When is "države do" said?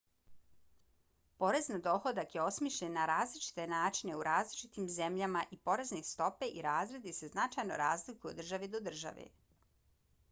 8.45-8.85